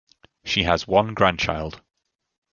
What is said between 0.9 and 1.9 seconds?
grandchild.